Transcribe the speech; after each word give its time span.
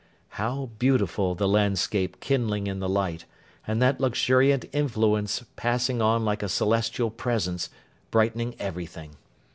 How 0.29 0.71
beautiful 0.79 1.35
the 1.35 1.47
landscape 1.47 2.19
kindling 2.21 2.65
in 2.65 2.79
the 2.79 2.89
light, 2.89 3.25
and 3.67 3.79
that 3.83 4.01
luxuriant 4.01 4.65
influence 4.73 5.45
passing 5.55 6.01
on 6.01 6.25
like 6.25 6.41
a 6.41 6.49
celestial 6.49 7.11
presence, 7.11 7.69
brightening 8.09 8.55
everything! 8.59 9.17